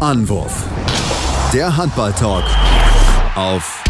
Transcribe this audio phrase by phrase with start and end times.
[0.00, 0.64] Anwurf.
[1.52, 2.44] Der Handball-Talk
[3.34, 3.84] auf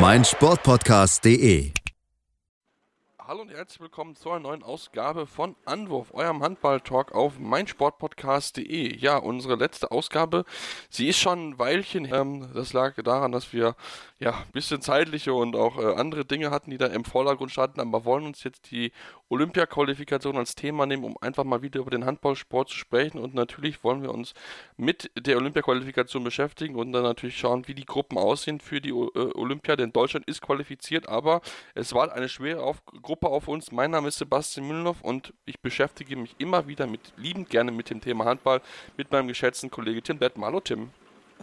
[0.00, 1.70] meinsportpodcast.de.
[3.28, 8.96] Hallo und herzlich willkommen zu einer neuen Ausgabe von Anwurf, eurem Handball-Talk auf meinsportpodcast.de.
[8.96, 10.44] Ja, unsere letzte Ausgabe,
[10.90, 12.04] sie ist schon ein Weilchen.
[12.04, 13.76] Ähm, das lag daran, dass wir
[14.18, 17.80] ja ein bisschen zeitliche und auch äh, andere Dinge hatten, die da im Vordergrund standen,
[17.80, 18.90] aber wollen uns jetzt die
[19.28, 23.18] Olympia-Qualifikation als Thema nehmen, um einfach mal wieder über den Handballsport zu sprechen.
[23.18, 24.34] Und natürlich wollen wir uns
[24.76, 28.92] mit der Olympia-Qualifikation beschäftigen und dann natürlich schauen, wie die Gruppen aussehen für die äh,
[28.92, 29.76] Olympia.
[29.76, 31.40] Denn Deutschland ist qualifiziert, aber
[31.74, 33.72] es war eine schwere auf Gruppe auf uns.
[33.72, 37.90] Mein Name ist Sebastian Mühlenhoff und ich beschäftige mich immer wieder mit, liebend gerne mit
[37.90, 38.60] dem Thema Handball,
[38.96, 40.46] mit meinem geschätzten Kollegen Tim Bettmann.
[40.46, 40.90] Hallo Tim.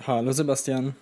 [0.08, 0.95] Hallo Sebastian.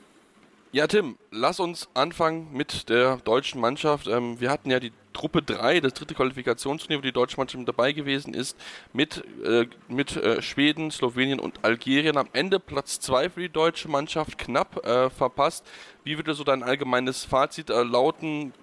[0.74, 4.08] Ja, Tim, lass uns anfangen mit der deutschen Mannschaft.
[4.08, 7.92] Ähm, wir hatten ja die Truppe 3, das dritte Qualifikationsturnier, wo die deutsche Mannschaft dabei
[7.92, 8.58] gewesen ist,
[8.94, 12.18] mit, äh, mit äh, Schweden, Slowenien und Algerien.
[12.18, 15.66] Am Ende Platz 2 für die deutsche Mannschaft, knapp äh, verpasst.
[16.04, 18.54] Wie würde so dein allgemeines Fazit äh, lauten?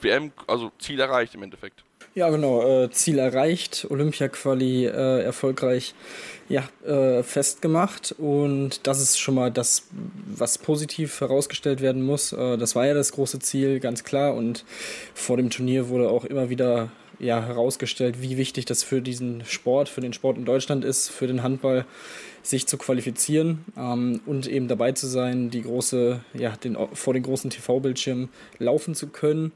[0.00, 1.82] WM, also Ziel erreicht im Endeffekt.
[2.16, 5.94] Ja, genau, äh, Ziel erreicht, Olympia-Quali äh, erfolgreich
[6.48, 8.14] ja, äh, festgemacht.
[8.16, 9.88] Und das ist schon mal das,
[10.24, 12.32] was positiv herausgestellt werden muss.
[12.32, 14.36] Äh, das war ja das große Ziel, ganz klar.
[14.36, 14.64] Und
[15.12, 19.88] vor dem Turnier wurde auch immer wieder ja, herausgestellt, wie wichtig das für diesen Sport,
[19.88, 21.84] für den Sport in Deutschland ist, für den Handball,
[22.44, 27.24] sich zu qualifizieren ähm, und eben dabei zu sein, die große, ja, den, vor den
[27.24, 29.50] großen TV-Bildschirmen laufen zu können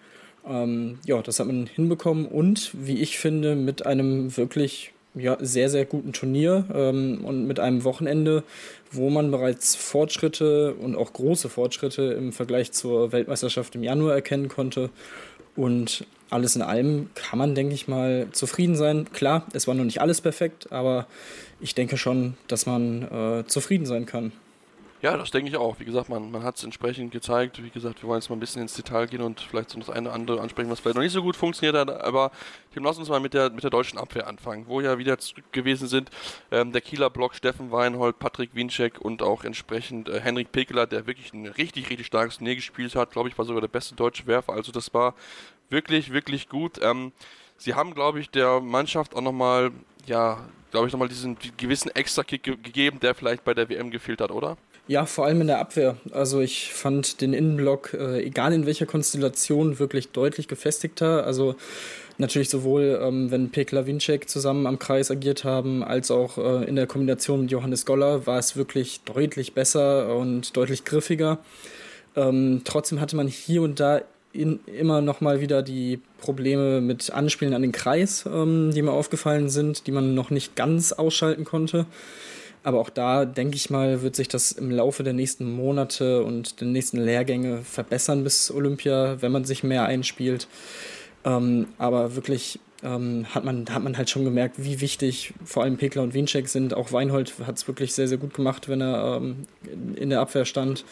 [0.49, 5.69] ähm, ja, das hat man hinbekommen und, wie ich finde, mit einem wirklich ja, sehr,
[5.69, 8.45] sehr guten Turnier ähm, und mit einem Wochenende,
[8.91, 14.49] wo man bereits Fortschritte und auch große Fortschritte im Vergleich zur Weltmeisterschaft im Januar erkennen
[14.49, 14.91] konnte.
[15.57, 19.11] Und alles in allem kann man, denke ich mal, zufrieden sein.
[19.13, 21.07] Klar, es war noch nicht alles perfekt, aber
[21.61, 24.33] ich denke schon, dass man äh, zufrieden sein kann.
[25.01, 25.79] Ja, das denke ich auch.
[25.79, 27.63] Wie gesagt, man, man hat es entsprechend gezeigt.
[27.63, 29.91] Wie gesagt, wir wollen jetzt mal ein bisschen ins Detail gehen und vielleicht so das
[29.91, 32.03] eine oder andere ansprechen, was vielleicht noch nicht so gut funktioniert hat.
[32.03, 32.33] Aber
[32.75, 35.45] Tim, lass uns mal mit der, mit der deutschen Abwehr anfangen, wo ja wieder zurück
[35.53, 36.11] gewesen sind
[36.51, 41.07] ähm, der Kieler Block, Steffen Weinhold, Patrick Winczek und auch entsprechend äh, Henrik Pekeler, der
[41.07, 43.13] wirklich ein richtig, richtig starkes Turnier gespielt hat.
[43.13, 44.53] Glaube ich, war sogar der beste deutsche Werfer.
[44.55, 45.15] Also das war
[45.71, 46.81] wirklich, wirklich gut.
[46.83, 47.13] Ähm,
[47.57, 49.71] sie haben, glaube ich, der Mannschaft auch nochmal,
[50.07, 54.21] ja, glaube ich, nochmal diesen gewissen Extra-Kick ge gegeben, der vielleicht bei der WM gefehlt
[54.21, 54.57] hat, oder?
[54.89, 55.99] Ja, vor allem in der Abwehr.
[56.13, 61.27] Also ich fand den Innenblock, äh, egal in welcher Konstellation, wirklich deutlich gefestigter.
[61.27, 61.57] Also
[62.17, 66.75] natürlich sowohl, ähm, wenn Pekla Winczek zusammen am Kreis agiert haben, als auch äh, in
[66.75, 71.39] der Kombination mit Johannes Goller war es wirklich deutlich besser und deutlich griffiger.
[72.17, 74.01] Ähm, trotzdem hatte man hier und da
[74.33, 78.93] in, immer noch mal wieder die Probleme mit Anspielen an den Kreis, ähm, die mir
[78.93, 81.85] aufgefallen sind, die man noch nicht ganz ausschalten konnte.
[82.63, 86.61] Aber auch da, denke ich mal, wird sich das im Laufe der nächsten Monate und
[86.61, 90.49] der nächsten Lehrgänge verbessern bis Olympia, wenn man sich mehr einspielt.
[91.25, 95.77] Ähm, aber wirklich ähm, hat, man, hat man halt schon gemerkt, wie wichtig vor allem
[95.77, 96.75] Pekler und Wiencheck sind.
[96.75, 99.47] Auch Weinhold hat es wirklich sehr, sehr gut gemacht, wenn er ähm,
[99.97, 100.85] in der Abwehr stand.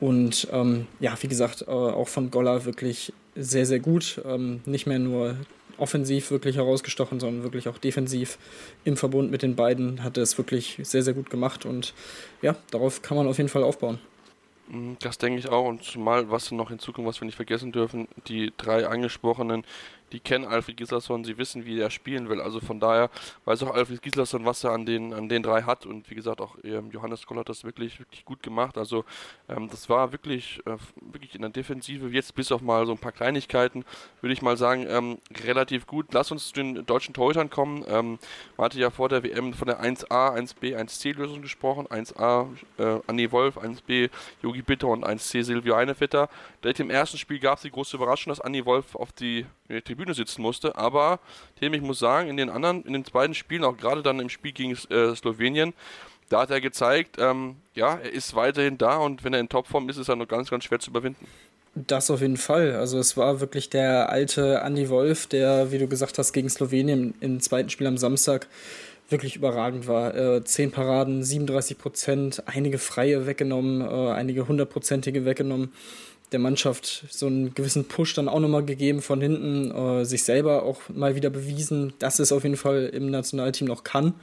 [0.00, 4.20] Und ähm, ja, wie gesagt, äh, auch von Goller wirklich sehr, sehr gut.
[4.24, 5.36] Ähm, nicht mehr nur
[5.78, 8.38] offensiv wirklich herausgestochen, sondern wirklich auch defensiv
[8.84, 11.94] im Verbund mit den beiden hat er es wirklich sehr, sehr gut gemacht und
[12.42, 13.98] ja, darauf kann man auf jeden Fall aufbauen.
[14.68, 18.08] Mhm, das denke ich auch und zumal, was noch hinzukommt, was wir nicht vergessen dürfen,
[18.28, 19.64] die drei angesprochenen
[20.12, 22.40] die kennen Alfred Gislason, sie wissen, wie er spielen will.
[22.40, 23.10] Also von daher
[23.44, 25.86] weiß auch Alfred Gislason, was er an den, an den drei hat.
[25.86, 28.78] Und wie gesagt, auch ähm, Johannes Koll hat das wirklich, wirklich gut gemacht.
[28.78, 29.04] Also
[29.48, 32.98] ähm, das war wirklich, äh, wirklich in der Defensive, jetzt bis auf mal so ein
[32.98, 33.84] paar Kleinigkeiten,
[34.20, 36.06] würde ich mal sagen, ähm, relativ gut.
[36.12, 37.84] Lass uns zu den deutschen Torhütern kommen.
[37.88, 38.18] Ähm,
[38.56, 41.86] man hatte ja vor der WM von der 1A, 1B, 1C-Lösung gesprochen.
[41.86, 42.48] 1A
[42.78, 44.10] äh, Anni Wolf, 1B
[44.42, 46.28] Yogi Bitter und 1C Silvio Einevetter.
[46.62, 49.97] Direkt im ersten Spiel gab es die große Überraschung, dass Anni Wolf auf die die
[49.98, 50.76] Tribüne sitzen musste.
[50.76, 51.20] Aber
[51.58, 54.28] Tim, ich muss sagen, in den anderen, in den beiden Spielen, auch gerade dann im
[54.28, 55.74] Spiel gegen äh, Slowenien,
[56.28, 59.88] da hat er gezeigt, ähm, ja, er ist weiterhin da und wenn er in Topform
[59.88, 61.26] ist, ist er noch ganz, ganz schwer zu überwinden.
[61.74, 62.74] Das auf jeden Fall.
[62.74, 67.14] Also es war wirklich der alte Andy Wolf, der, wie du gesagt hast, gegen Slowenien
[67.20, 68.46] im zweiten Spiel am Samstag
[69.08, 70.14] wirklich überragend war.
[70.14, 75.72] Äh, zehn Paraden, 37 Prozent, einige Freie weggenommen, äh, einige hundertprozentige weggenommen
[76.32, 80.62] der Mannschaft so einen gewissen Push dann auch nochmal gegeben von hinten, äh, sich selber
[80.62, 84.14] auch mal wieder bewiesen, dass es auf jeden Fall im Nationalteam noch kann.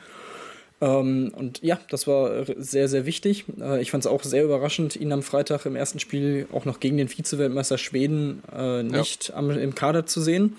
[0.81, 3.46] Ähm, und ja, das war sehr, sehr wichtig.
[3.60, 6.80] Äh, ich fand es auch sehr überraschend, ihn am Freitag im ersten Spiel auch noch
[6.80, 9.36] gegen den Vize-Weltmeister Schweden äh, nicht ja.
[9.36, 10.58] am, im Kader zu sehen.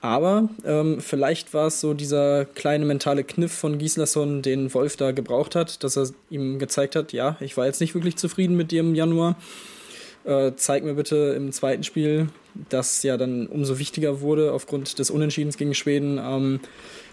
[0.00, 5.10] Aber ähm, vielleicht war es so dieser kleine mentale Kniff von Gislason, den Wolf da
[5.10, 8.70] gebraucht hat, dass er ihm gezeigt hat, ja, ich war jetzt nicht wirklich zufrieden mit
[8.70, 9.36] dir im Januar.
[10.24, 12.28] Äh, zeig mir bitte im zweiten Spiel,
[12.68, 16.60] das ja dann umso wichtiger wurde aufgrund des Unentschiedens gegen Schweden, ähm,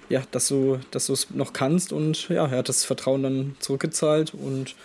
[0.10, 1.94] ja, dass du dass es noch kannst.
[1.94, 4.76] Und ja, er hat das Vertrauen dann zurückgezahlt und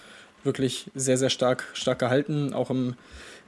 [0.44, 2.52] wirklich sehr, sehr stark, stark gehalten.
[2.55, 2.94] Auch im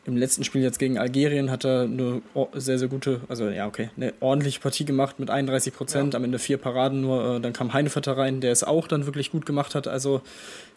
[0.04, 2.22] im letzten Spiel jetzt gegen Algerien hat er eine
[2.54, 6.18] sehr, sehr gute, also ja, okay, eine ordentliche Partie gemacht mit 31 Prozent, ja.
[6.18, 7.36] am Ende vier Paraden nur.
[7.36, 9.86] Äh, dann kam Heinevetter rein, der es auch dann wirklich gut gemacht hat.
[9.86, 10.22] Also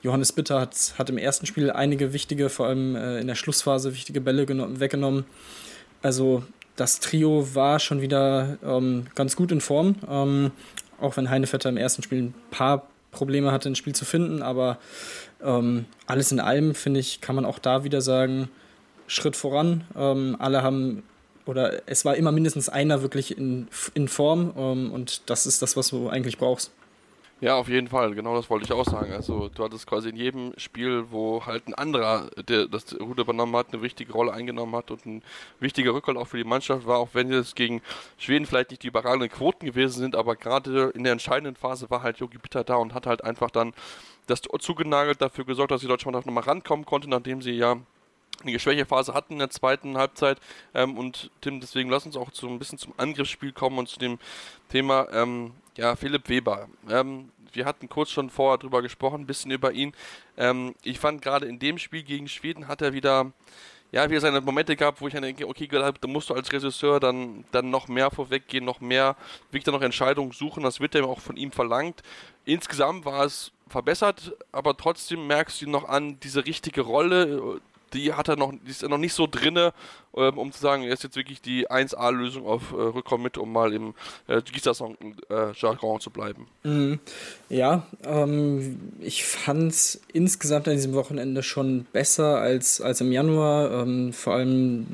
[0.04, 3.94] Johannes Bitter hat, hat im ersten Spiel einige wichtige, vor allem äh, in der Schlussphase
[3.94, 4.48] wichtige Bälle
[4.80, 5.25] weggenommen.
[6.04, 6.44] Also
[6.75, 10.51] das Trio war schon wieder ähm, ganz gut in Form, ähm,
[11.01, 14.78] auch wenn Heinevetter im ersten Spiel ein paar Probleme hatte, ein Spiel zu finden, aber
[15.44, 18.50] ähm, alles in allem, finde ich, kann man auch da wieder sagen,
[19.07, 19.86] Schritt voran.
[19.96, 21.04] Ähm, alle haben,
[21.46, 25.78] oder es war immer mindestens einer wirklich in, in Form ähm, und das ist das,
[25.78, 26.72] was du eigentlich brauchst.
[27.42, 29.12] Ja, auf jeden Fall, genau das wollte ich auch sagen.
[29.12, 33.56] Also du hattest quasi in jedem Spiel, wo halt ein anderer, der das Ruder übernommen
[33.57, 35.22] hat, eine wichtige Rolle eingenommen hat und ein
[35.60, 37.81] wichtiger Rückhalt auch für die Mannschaft war, auch wenn es gegen
[38.18, 42.04] Schweden vielleicht nicht die überragenden Quoten gewesen sind, aber gerade in der entscheidenden Phase war
[42.04, 43.74] halt Jogi Bitter da und hat halt einfach dann
[44.28, 47.75] das zugenagelt, dafür gesorgt, dass die deutsche Mannschaft nochmal rankommen konnte, nachdem sie ja
[48.43, 50.39] eine Schwächephase hatten in der zweiten Halbzeit.
[50.73, 53.99] Ähm, und Tim, deswegen lass uns auch so ein bisschen zum Angriffsspiel kommen und zu
[53.99, 54.19] dem
[54.69, 56.67] Thema ähm, ja, Philipp Weber.
[56.89, 59.93] Ähm, wir hatten kurz schon vorher drüber gesprochen, ein bisschen über ihn.
[60.37, 63.31] Ähm, ich fand gerade in dem Spiel gegen Schweden hat er wieder
[63.91, 66.51] ja, wie er seine Momente gehabt, wo ich dann denke, okay, da musst du als
[66.51, 69.15] Regisseur dann, dann noch mehr vorweggehen, noch mehr,
[69.51, 72.01] wirklich noch Entscheidungen suchen, das wird ja auch von ihm verlangt.
[72.43, 77.61] Insgesamt war es verbessert, aber trotzdem merkst du noch an, diese richtige Rolle,
[77.93, 79.73] die hat er noch, die ist noch nicht so drinne,
[80.15, 83.51] ähm, um zu sagen, er ist jetzt wirklich die 1A-Lösung auf äh, Rückraum mit, um
[83.51, 83.93] mal im
[84.27, 86.47] äh, Gießer-Jargon äh, zu bleiben.
[86.63, 86.99] Mhm.
[87.49, 93.71] Ja, ähm, ich fand es insgesamt an diesem Wochenende schon besser als, als im Januar.
[93.81, 94.85] Ähm, vor allem,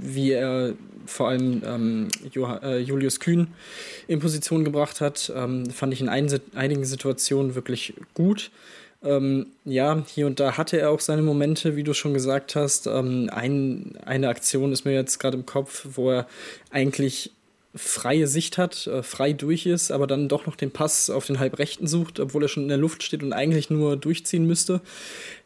[0.00, 0.74] wie er
[1.06, 3.48] vor allem ähm, äh, Julius Kühn
[4.08, 8.50] in Position gebracht hat, ähm, fand ich in einigen Situationen wirklich gut.
[9.04, 12.86] Ähm, ja, hier und da hatte er auch seine Momente, wie du schon gesagt hast.
[12.86, 16.26] Ähm, ein, eine Aktion ist mir jetzt gerade im Kopf, wo er
[16.70, 17.30] eigentlich
[17.74, 21.40] freie Sicht hat, äh, frei durch ist, aber dann doch noch den Pass auf den
[21.40, 24.80] Halbrechten sucht, obwohl er schon in der Luft steht und eigentlich nur durchziehen müsste.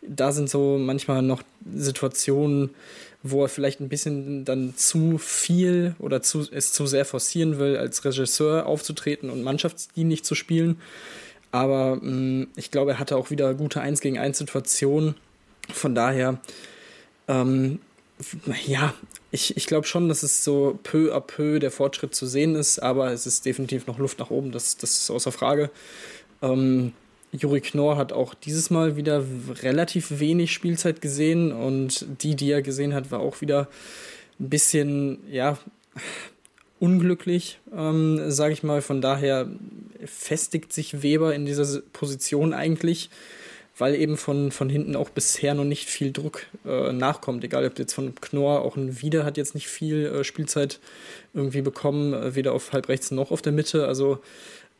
[0.02, 1.43] Da sind so manchmal noch
[1.75, 2.70] Situationen,
[3.22, 7.76] wo er vielleicht ein bisschen dann zu viel oder zu, es zu sehr forcieren will,
[7.76, 10.76] als Regisseur aufzutreten und mannschaftsdienlich zu spielen.
[11.52, 15.14] Aber mh, mm, ich glaube, er hatte auch wieder gute 1 gegen 1 Situationen.
[15.72, 16.38] Von daher,
[17.26, 17.80] ähm,
[18.66, 18.94] ja,
[19.30, 22.78] ich, ich glaube schon, dass es so peu à peu der Fortschritt zu sehen ist,
[22.78, 25.70] aber es ist definitiv noch Luft nach oben, das, das ist außer Frage.
[26.42, 26.92] Ähm,
[27.32, 29.22] Juri Knorr hat auch dieses Mal wieder
[29.62, 33.68] relativ wenig Spielzeit gesehen und die, die er gesehen hat, war auch wieder
[34.40, 35.58] ein bisschen, ja,
[36.80, 38.82] unglücklich, ähm, sage ich mal.
[38.82, 39.48] Von daher
[40.04, 43.10] festigt sich Weber in dieser Position eigentlich,
[43.76, 47.44] weil eben von, von hinten auch bisher noch nicht viel Druck äh, nachkommt.
[47.44, 50.80] Egal, ob jetzt von Knorr, auch ein Wieder hat jetzt nicht viel äh, Spielzeit
[51.34, 53.86] irgendwie bekommen, äh, weder auf halb rechts noch auf der Mitte.
[53.86, 54.19] Also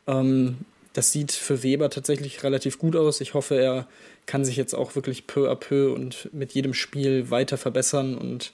[0.07, 0.57] ähm,
[0.93, 3.21] das sieht für Weber tatsächlich relativ gut aus.
[3.21, 3.87] Ich hoffe, er
[4.25, 8.17] kann sich jetzt auch wirklich peu à peu und mit jedem Spiel weiter verbessern.
[8.17, 8.51] Und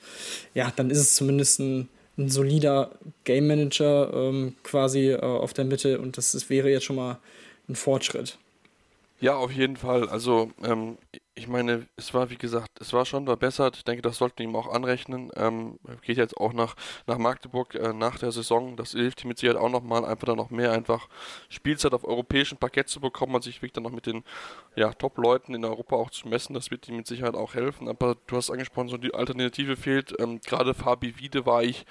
[0.53, 2.91] ja, dann ist es zumindest ein ein solider
[3.23, 7.19] Game Manager ähm, quasi äh, auf der Mitte und das, das wäre jetzt schon mal
[7.67, 8.37] ein Fortschritt.
[9.19, 10.09] Ja, auf jeden Fall.
[10.09, 10.97] Also, ähm,
[11.37, 13.75] ich meine, es war, wie gesagt, es war schon verbessert.
[13.75, 15.31] Ich denke, das sollten wir ihm auch anrechnen.
[15.35, 16.75] Ähm, geht jetzt auch nach,
[17.07, 18.77] nach Magdeburg äh, nach der Saison.
[18.77, 21.09] Das hilft ihm mit Sicherheit auch nochmal, einfach dann noch mehr einfach
[21.49, 24.23] Spielzeit auf europäischem Parkett zu bekommen und sich wirklich dann noch mit den
[24.77, 26.53] ja, Top-Leuten in Europa auch zu messen.
[26.53, 27.89] Das wird ihm mit Sicherheit auch helfen.
[27.89, 30.15] Aber du hast angesprochen, so die Alternative fehlt.
[30.17, 31.85] Ähm, Gerade Fabi Wiede war ich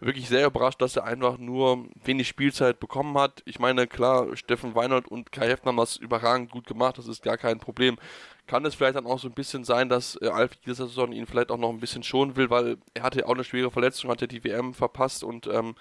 [0.00, 3.42] wirklich sehr überrascht, dass er einfach nur wenig Spielzeit bekommen hat.
[3.46, 7.22] Ich meine, klar, Steffen Weinhold und Kai Heffner haben das überragend gut gemacht, das ist
[7.22, 7.96] gar kein Problem.
[8.46, 11.26] Kann es vielleicht dann auch so ein bisschen sein, dass äh, Alfred dieser Saison ihn
[11.26, 14.30] vielleicht auch noch ein bisschen schonen will, weil er hatte auch eine schwere Verletzung, hat
[14.30, 15.74] die WM verpasst und ähm,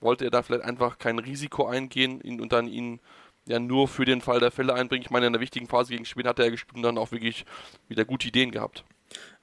[0.00, 3.00] wollte er da vielleicht einfach kein Risiko eingehen ihn, und dann ihn
[3.46, 5.04] ja nur für den Fall der Fälle einbringen.
[5.04, 7.44] Ich meine, in der wichtigen Phase gegen Schweden hat er gespielt und dann auch wirklich
[7.88, 8.84] wieder gute Ideen gehabt.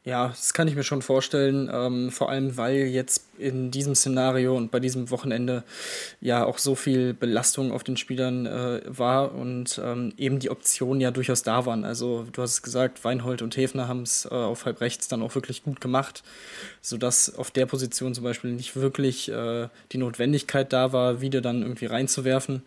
[0.05, 1.67] Ja, das kann ich mir schon vorstellen.
[1.73, 5.63] Ähm, vor allem, weil jetzt in diesem Szenario und bei diesem Wochenende
[6.21, 11.01] ja auch so viel Belastung auf den Spielern äh, war und ähm, eben die Optionen
[11.01, 11.83] ja durchaus da waren.
[11.85, 15.23] Also du hast es gesagt, Weinhold und Hefner haben es äh, auf halb rechts dann
[15.23, 16.21] auch wirklich gut gemacht,
[16.81, 21.63] sodass auf der Position zum Beispiel nicht wirklich äh, die Notwendigkeit da war, wieder dann
[21.63, 22.61] irgendwie reinzuwerfen.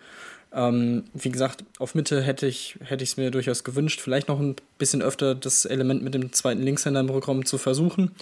[0.53, 4.57] Ähm, wie gesagt, auf Mitte hätte ich es hätte mir durchaus gewünscht, vielleicht noch ein
[4.79, 8.13] bisschen öfter das Element mit dem zweiten Linkshänder im Rückraum zu versuchen.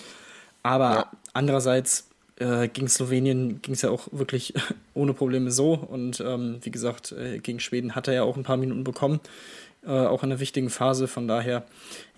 [0.62, 1.10] Aber ja.
[1.32, 4.54] andererseits äh, gegen Slowenien ging es ja auch wirklich
[4.94, 5.74] ohne Probleme so.
[5.74, 9.20] Und ähm, wie gesagt, äh, gegen Schweden hat er ja auch ein paar Minuten bekommen,
[9.86, 11.08] äh, auch in einer wichtigen Phase.
[11.08, 11.64] Von daher,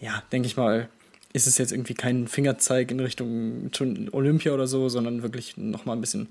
[0.00, 0.88] ja, denke ich mal,
[1.32, 3.70] ist es jetzt irgendwie kein Fingerzeig in Richtung
[4.12, 6.28] Olympia oder so, sondern wirklich nochmal ein bisschen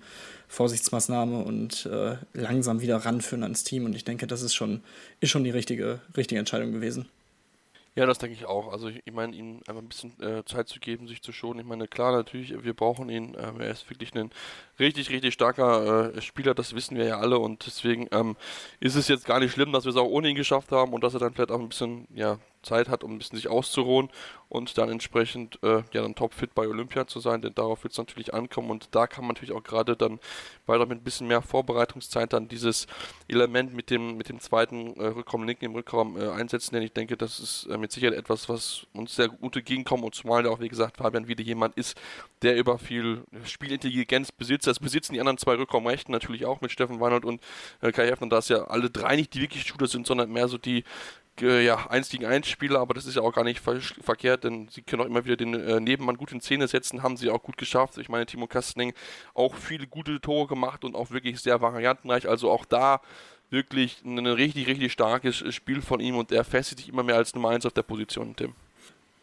[0.47, 3.85] Vorsichtsmaßnahme und äh, langsam wieder ranführen ans Team.
[3.85, 4.81] Und ich denke, das ist schon,
[5.19, 7.07] ist schon die richtige, richtige Entscheidung gewesen.
[7.97, 8.71] Ja, das denke ich auch.
[8.71, 11.61] Also ich, ich meine, ihm einfach ein bisschen äh, Zeit zu geben, sich zu schonen.
[11.61, 13.35] Ich meine, klar, natürlich, wir brauchen ihn.
[13.39, 14.29] Ähm, er ist wirklich ein
[14.79, 17.39] richtig, richtig starker äh, Spieler, das wissen wir ja alle.
[17.39, 18.35] Und deswegen ähm,
[18.79, 21.03] ist es jetzt gar nicht schlimm, dass wir es auch ohne ihn geschafft haben und
[21.03, 22.37] dass er dann vielleicht auch ein bisschen, ja,
[22.67, 24.09] Zeit hat, um ein bisschen sich auszuruhen
[24.49, 27.97] und dann entsprechend äh, ja dann topfit bei Olympia zu sein, denn darauf wird es
[27.97, 30.19] natürlich ankommen und da kann man natürlich auch gerade dann
[30.65, 32.87] weiter mit ein bisschen mehr Vorbereitungszeit dann dieses
[33.27, 36.93] Element mit dem mit dem zweiten äh, Rückraum linken im Rückraum äh, einsetzen, denn ich
[36.93, 40.49] denke, das ist äh, mit Sicherheit etwas, was uns sehr gut entgegenkommt und zumal da
[40.49, 41.97] auch wie gesagt Fabian wieder jemand ist,
[42.41, 44.67] der über viel Spielintelligenz besitzt.
[44.67, 47.41] Das besitzen die anderen zwei Rückraumrechten natürlich auch mit Steffen Weinhold und
[47.81, 50.47] äh, Kai Heffner, da es ja alle drei nicht die wirklich Shooter sind, sondern mehr
[50.47, 50.83] so die
[51.41, 54.43] äh, ja, 1 gegen 1 Spieler, aber das ist ja auch gar nicht ver verkehrt,
[54.43, 57.29] denn sie können auch immer wieder den äh, Nebenmann gut in Szene setzen, haben sie
[57.29, 57.97] auch gut geschafft.
[57.97, 58.93] Ich meine, Timo Kastening
[59.33, 63.01] auch viele gute Tore gemacht und auch wirklich sehr variantenreich, also auch da
[63.49, 67.33] wirklich ein richtig, richtig starkes Spiel von ihm und er festigt sich immer mehr als
[67.33, 68.53] Nummer 1 auf der Position, Tim.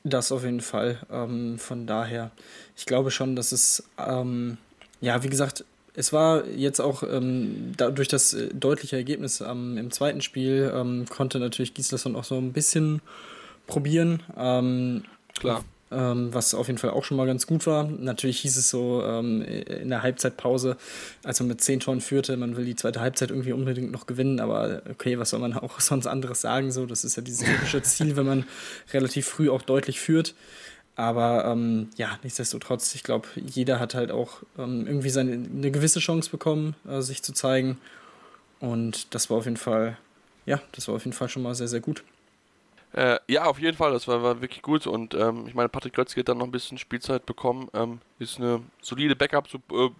[0.03, 0.99] Das auf jeden Fall.
[1.11, 2.31] Ähm, von daher,
[2.77, 4.59] ich glaube schon, dass es, ähm,
[5.01, 9.91] ja, wie gesagt, es war jetzt auch ähm, durch das äh, deutliche Ergebnis ähm, im
[9.91, 13.01] zweiten Spiel ähm, konnte natürlich Gislason auch so ein bisschen
[13.67, 14.23] probieren.
[14.37, 15.05] Ähm,
[15.39, 15.65] Klar.
[15.91, 17.85] Ähm, was auf jeden Fall auch schon mal ganz gut war.
[17.85, 20.77] Natürlich hieß es so ähm, in der Halbzeitpause,
[21.23, 24.41] als man mit zehn Toren führte, man will die zweite Halbzeit irgendwie unbedingt noch gewinnen,
[24.41, 26.73] aber okay, was soll man auch sonst anderes sagen?
[26.73, 28.45] So, das ist ja dieses typische Ziel, wenn man
[28.93, 30.35] relativ früh auch deutlich führt.
[30.97, 35.99] Aber ähm, ja, nichtsdestotrotz, ich glaube, jeder hat halt auch ähm, irgendwie seine, eine gewisse
[35.99, 37.79] Chance bekommen, äh, sich zu zeigen.
[38.61, 39.99] Und das war auf jeden Fall,
[40.47, 42.05] ja, das war auf jeden Fall schon mal sehr, sehr gut.
[42.93, 44.87] Äh, ja, auf jeden Fall, das war, war wirklich gut.
[44.87, 47.69] Und ähm, ich meine, Patrick Götzke hat dann noch ein bisschen Spielzeit bekommen.
[47.75, 49.91] Ähm, ist eine solide Backup, so, äh,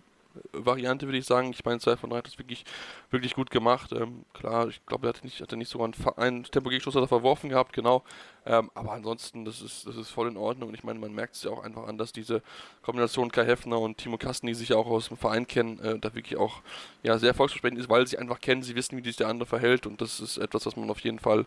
[0.53, 1.51] Variante, würde ich sagen.
[1.51, 2.65] Ich meine, 2 von 3 hat das wirklich,
[3.11, 3.93] wirklich gut gemacht.
[3.93, 7.73] Ähm, klar, ich glaube, er hatte nicht, hatte nicht sogar einen, einen Tempo-Gegenstoß verworfen gehabt,
[7.73, 8.03] genau.
[8.47, 10.69] Ähm, aber ansonsten, das ist, das ist voll in Ordnung.
[10.69, 12.43] Und ich meine, man merkt es ja auch einfach an, dass diese
[12.83, 15.99] Kombination Kai Heffner und Timo Kasten, die sich ja auch aus dem Verein kennen, äh,
[15.99, 16.63] da wirklich auch
[17.03, 19.87] ja, sehr erfolgsversprechend ist, weil sie einfach kennen, sie wissen, wie sich der andere verhält.
[19.87, 21.47] Und das ist etwas, was man auf jeden Fall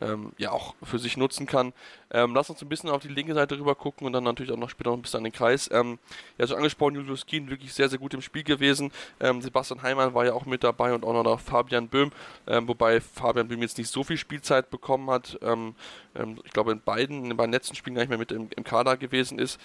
[0.00, 1.72] ähm, ja auch für sich nutzen kann.
[2.10, 4.56] Ähm, lass uns ein bisschen auf die linke Seite rüber gucken und dann natürlich auch
[4.56, 5.68] noch später noch ein bisschen an den Kreis.
[5.72, 5.98] Ähm,
[6.38, 8.92] ja, so angesprochen, Julius Kien wirklich sehr, sehr gut im Spiel gewesen.
[9.20, 12.12] Ähm, Sebastian Heimann war ja auch mit dabei und auch noch Fabian Böhm,
[12.46, 15.38] ähm, wobei Fabian Böhm jetzt nicht so viel Spielzeit bekommen hat.
[15.42, 15.74] Ähm,
[16.14, 18.48] ähm, ich glaube in beiden, in den beiden letzten Spielen gar nicht mehr mit im,
[18.54, 19.60] im Kader gewesen ist.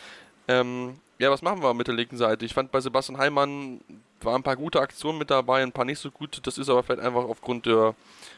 [1.21, 2.43] Ja, was machen wir mit der linken Seite?
[2.43, 3.79] Ich fand bei Sebastian Heimann
[4.25, 6.41] waren ein paar gute Aktionen mit dabei, ein paar nicht so gute.
[6.41, 7.95] Das ist aber vielleicht einfach aufgrund der,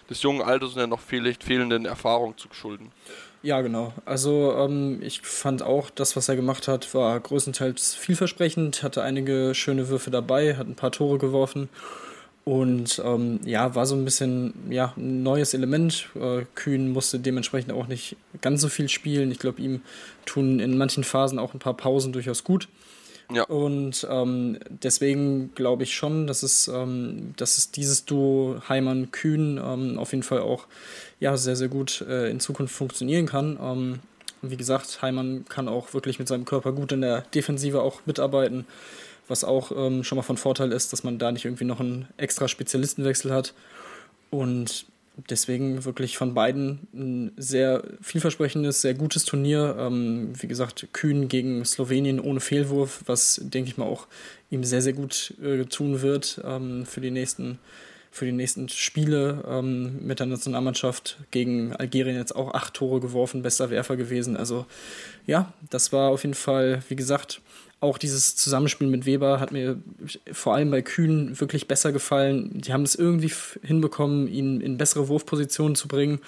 [0.10, 2.92] des jungen Alters und der noch vielleicht fehlenden Erfahrung zu schulden.
[3.42, 3.94] Ja, genau.
[4.06, 9.54] Also ähm, ich fand auch, das, was er gemacht hat, war größtenteils vielversprechend, hatte einige
[9.54, 11.68] schöne Würfe dabei, hat ein paar Tore geworfen
[12.46, 16.10] und ähm, ja, war so ein bisschen ja, ein neues Element.
[16.16, 19.32] Äh, Kühn musste dementsprechend auch nicht ganz so viel spielen.
[19.32, 19.82] Ich glaube, ihm
[20.26, 22.68] tun in manchen Phasen auch ein paar Pausen durchaus gut.
[23.34, 23.44] Ja.
[23.44, 30.00] Und ähm, deswegen glaube ich schon, dass es, ähm, dass es dieses Duo Heimann-Kühn ähm,
[30.00, 30.68] auf jeden Fall auch
[31.20, 33.58] ja, sehr, sehr gut äh, in Zukunft funktionieren kann.
[33.62, 34.00] Ähm,
[34.42, 38.66] wie gesagt, Heimann kann auch wirklich mit seinem Körper gut in der Defensive auch mitarbeiten
[39.28, 42.08] was auch ähm, schon mal von Vorteil ist, dass man da nicht irgendwie noch einen
[42.18, 43.54] extra Spezialistenwechsel hat.
[44.30, 44.86] Und
[45.30, 49.76] deswegen wirklich von beiden ein sehr vielversprechendes, sehr gutes Turnier.
[49.80, 54.08] Ähm, wie gesagt, Kühn gegen Slowenien ohne Fehlwurf, was, denke ich mal, auch
[54.50, 57.60] ihm sehr, sehr gut äh, tun wird ähm, für die nächsten
[58.14, 63.42] für die nächsten Spiele ähm, mit der Nationalmannschaft gegen Algerien jetzt auch acht Tore geworfen,
[63.42, 64.38] bester Werfer gewesen.
[64.38, 64.68] Also
[65.26, 67.42] ja, das war auf jeden Fall, wie gesagt,
[67.84, 69.78] auch dieses Zusammenspiel mit Weber hat mir
[70.32, 72.62] vor allem bei Kühn wirklich besser gefallen.
[72.62, 76.22] Die haben es irgendwie hinbekommen, ihn in bessere Wurfpositionen zu bringen.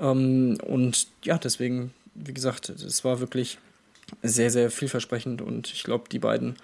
[0.00, 3.58] Ähm, und ja, deswegen, wie gesagt, es war wirklich
[4.22, 6.56] sehr, sehr vielversprechend und ich glaube, die beiden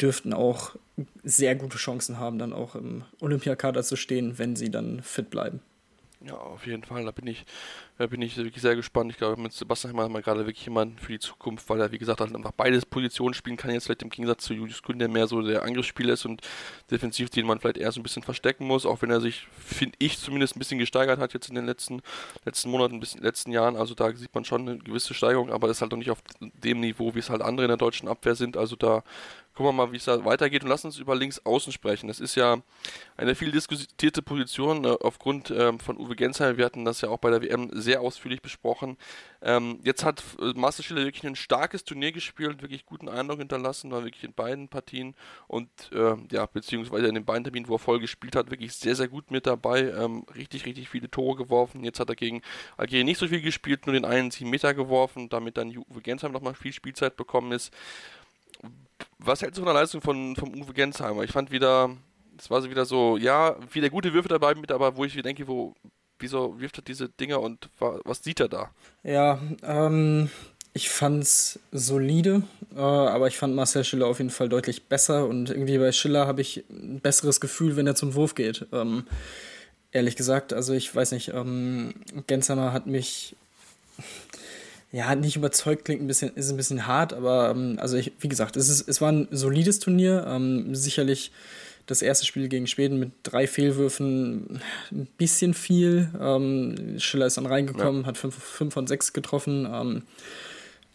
[0.00, 0.76] dürften auch
[1.24, 5.60] sehr gute Chancen haben, dann auch im Olympiakader zu stehen, wenn sie dann fit bleiben.
[6.26, 7.04] Ja, auf jeden Fall.
[7.04, 7.44] Da bin ich,
[7.98, 9.12] da bin ich wirklich sehr gespannt.
[9.12, 11.98] Ich glaube, mit Sebastian haben wir gerade wirklich jemanden für die Zukunft, weil er, wie
[11.98, 13.70] gesagt, halt einfach beides Positionen spielen kann.
[13.70, 16.40] Jetzt vielleicht im Gegensatz zu Julius Kühn, der mehr so der Angriffsspieler ist und
[16.90, 19.94] defensiv, den man vielleicht eher so ein bisschen verstecken muss, auch wenn er sich, finde
[20.00, 22.02] ich, zumindest ein bisschen gesteigert hat jetzt in den letzten,
[22.44, 23.76] letzten Monaten, den letzten Jahren.
[23.76, 26.22] Also da sieht man schon eine gewisse Steigerung, aber das ist halt noch nicht auf
[26.40, 28.56] dem Niveau, wie es halt andere in der deutschen Abwehr sind.
[28.56, 29.04] Also da
[29.56, 32.08] gucken wir mal, wie es da weitergeht und lass uns über links außen sprechen.
[32.08, 32.58] Das ist ja
[33.16, 36.58] eine viel diskutierte Position äh, aufgrund ähm, von Uwe Gensheim.
[36.58, 38.98] Wir hatten das ja auch bei der WM sehr ausführlich besprochen.
[39.40, 43.90] Ähm, jetzt hat äh, Marcel Schiller wirklich ein starkes Turnier gespielt, wirklich guten Eindruck hinterlassen,
[43.90, 45.14] war wirklich in beiden Partien
[45.48, 48.94] und äh, ja, beziehungsweise in den beiden Terminen, wo er voll gespielt hat, wirklich sehr,
[48.94, 49.90] sehr gut mit dabei.
[49.90, 51.82] Ähm, richtig, richtig viele Tore geworfen.
[51.82, 52.42] Jetzt hat er gegen
[52.76, 56.32] Algerien nicht so viel gespielt, nur den einen 7 Meter geworfen, damit dann Uwe Gensheim
[56.32, 57.72] nochmal viel Spielzeit bekommen ist
[59.18, 61.22] was hältst du von der Leistung von, vom Uwe Gensheimer?
[61.24, 61.90] Ich fand wieder,
[62.38, 65.22] es war so wieder so, ja, wieder gute Würfe dabei mit, aber wo ich wieder
[65.22, 65.74] denke, wo,
[66.18, 68.70] wieso wirft er diese Dinger und was sieht er da?
[69.02, 70.30] Ja, ähm,
[70.72, 72.42] ich fand's solide,
[72.74, 76.26] äh, aber ich fand Marcel Schiller auf jeden Fall deutlich besser und irgendwie bei Schiller
[76.26, 78.66] habe ich ein besseres Gefühl, wenn er zum Wurf geht.
[78.72, 79.06] Ähm,
[79.92, 81.94] ehrlich gesagt, also ich weiß nicht, ähm,
[82.26, 83.34] Gensheimer hat mich
[84.92, 88.28] ja, nicht überzeugt klingt ein bisschen, ist ein bisschen hart, aber ähm, also ich, wie
[88.28, 90.24] gesagt, es, ist, es war ein solides Turnier.
[90.28, 91.32] Ähm, sicherlich
[91.86, 96.10] das erste Spiel gegen Schweden mit drei Fehlwürfen ein bisschen viel.
[96.20, 98.08] Ähm, Schiller ist dann reingekommen, ja.
[98.08, 99.68] hat fünf, fünf von sechs getroffen.
[99.72, 100.02] Ähm,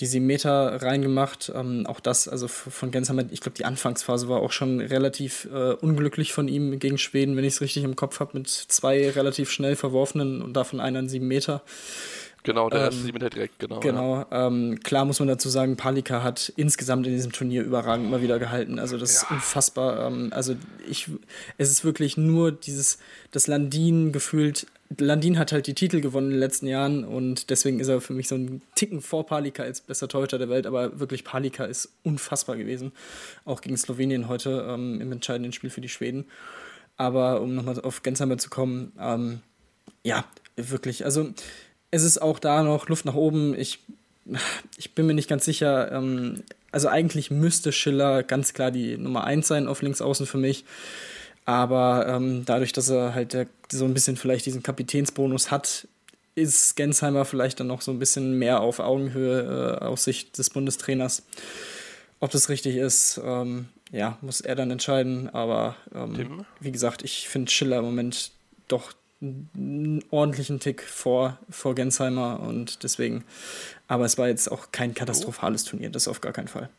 [0.01, 1.51] die sieben Meter reingemacht.
[1.55, 5.73] Ähm, auch das, also von Gensheimer, ich glaube, die Anfangsphase war auch schon relativ äh,
[5.73, 9.51] unglücklich von ihm gegen Schweden, wenn ich es richtig im Kopf habe, mit zwei relativ
[9.51, 11.61] schnell verworfenen und davon einer an sieben Meter.
[12.43, 13.79] Genau, der erste ähm, mit direkt, genau.
[13.79, 14.25] Genau.
[14.31, 14.47] Ja.
[14.47, 18.39] Ähm, klar muss man dazu sagen, Palika hat insgesamt in diesem Turnier überragend immer wieder
[18.39, 18.79] gehalten.
[18.79, 19.21] Also das ja.
[19.21, 20.07] ist unfassbar.
[20.07, 20.55] Ähm, also
[20.89, 21.09] ich,
[21.57, 22.97] es ist wirklich nur dieses,
[23.31, 24.65] das Landin gefühlt.
[24.97, 28.13] Landin hat halt die Titel gewonnen in den letzten Jahren und deswegen ist er für
[28.13, 30.65] mich so ein Ticken vor Palika als bester Torhüter der Welt.
[30.65, 32.91] Aber wirklich Palika ist unfassbar gewesen.
[33.45, 36.25] Auch gegen Slowenien heute ähm, im entscheidenden Spiel für die Schweden.
[36.97, 39.41] Aber um nochmal auf Gensheimer zu kommen, ähm,
[40.03, 41.05] ja, wirklich.
[41.05, 41.33] Also
[41.91, 43.53] es ist auch da noch Luft nach oben.
[43.57, 43.79] Ich,
[44.77, 45.91] ich bin mir nicht ganz sicher.
[45.91, 50.37] Ähm, also eigentlich müsste Schiller ganz klar die Nummer 1 sein auf links außen für
[50.37, 50.63] mich.
[51.45, 55.87] Aber ähm, dadurch, dass er halt der, so ein bisschen vielleicht diesen Kapitänsbonus hat,
[56.33, 60.49] ist Gensheimer vielleicht dann noch so ein bisschen mehr auf Augenhöhe äh, aus Sicht des
[60.49, 61.23] Bundestrainers.
[62.21, 65.29] Ob das richtig ist, ähm, ja, muss er dann entscheiden.
[65.29, 68.31] Aber ähm, wie gesagt, ich finde Schiller im Moment
[68.69, 73.23] doch einen ordentlichen Tick vor, vor Gensheimer und deswegen,
[73.87, 76.69] aber es war jetzt auch kein katastrophales Turnier, das auf gar keinen Fall.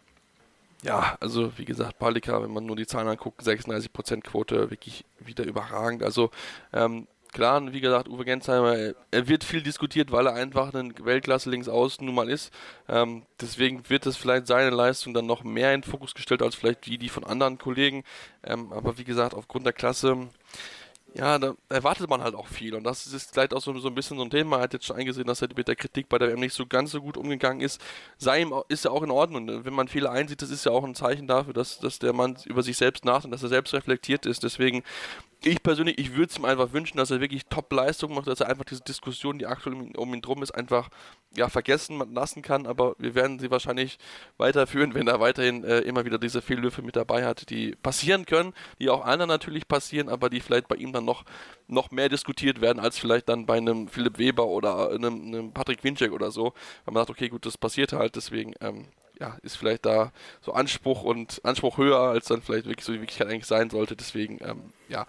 [0.82, 5.44] Ja, also wie gesagt, Palika, wenn man nur die Zahlen anguckt, 36% Quote, wirklich wieder
[5.44, 6.02] überragend.
[6.02, 6.30] Also
[6.72, 11.50] ähm, klar, wie gesagt, Uwe Gensheimer, er wird viel diskutiert, weil er einfach ein Weltklasse
[11.50, 12.52] links außen nun mal ist.
[12.88, 16.56] Ähm, deswegen wird es vielleicht seine Leistung dann noch mehr in den Fokus gestellt als
[16.56, 18.02] vielleicht die, die von anderen Kollegen.
[18.42, 20.28] Ähm, aber wie gesagt, aufgrund der Klasse
[21.14, 22.74] ja, da erwartet man halt auch viel.
[22.74, 24.56] Und das ist vielleicht auch so, so ein bisschen so ein Thema.
[24.56, 26.66] Er hat jetzt schon eingesehen, dass er mit der Kritik bei der WM nicht so
[26.66, 27.80] ganz so gut umgegangen ist.
[28.16, 29.64] Sei ihm, ist ja auch in Ordnung.
[29.64, 32.38] Wenn man Fehler einsieht, das ist ja auch ein Zeichen dafür, dass, dass der Mann
[32.46, 34.42] über sich selbst nachdenkt, dass er selbst reflektiert ist.
[34.42, 34.82] Deswegen
[35.44, 38.48] ich persönlich, ich würde es ihm einfach wünschen, dass er wirklich Top-Leistung macht, dass er
[38.48, 40.88] einfach diese Diskussion, die aktuell um ihn drum ist, einfach
[41.36, 42.66] ja, vergessen lassen kann.
[42.66, 43.98] Aber wir werden sie wahrscheinlich
[44.36, 48.52] weiterführen, wenn er weiterhin äh, immer wieder diese Fehlwürfe mit dabei hat, die passieren können,
[48.78, 51.24] die auch anderen natürlich passieren, aber die vielleicht bei ihm dann noch,
[51.66, 55.82] noch mehr diskutiert werden, als vielleicht dann bei einem Philipp Weber oder einem, einem Patrick
[55.84, 56.54] Winczek oder so.
[56.84, 58.88] Weil man sagt, okay, gut, das passiert halt, deswegen ähm,
[59.22, 63.00] ja, ist vielleicht da so Anspruch und Anspruch höher, als dann vielleicht wirklich so die
[63.00, 63.94] Wirklichkeit eigentlich sein sollte.
[63.94, 65.06] Deswegen, ähm, ja.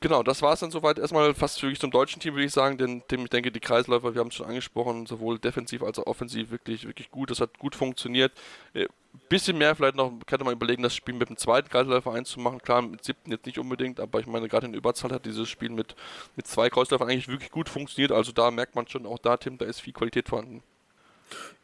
[0.00, 2.76] Genau, das war es dann soweit erstmal fast wirklich zum deutschen Team, würde ich sagen,
[2.78, 6.06] denn dem, ich denke, die Kreisläufer, wir haben es schon angesprochen, sowohl defensiv als auch
[6.06, 7.30] offensiv wirklich, wirklich gut.
[7.30, 8.32] Das hat gut funktioniert.
[8.74, 8.88] Äh,
[9.28, 12.60] bisschen mehr vielleicht noch, könnte man überlegen, das Spiel mit dem zweiten Kreisläufer einzumachen.
[12.60, 15.70] Klar, mit siebten jetzt nicht unbedingt, aber ich meine, gerade in Überzahl hat dieses Spiel
[15.70, 15.94] mit,
[16.34, 18.10] mit zwei Kreisläufern eigentlich wirklich gut funktioniert.
[18.10, 20.62] Also da merkt man schon auch da, Tim, da ist viel Qualität vorhanden.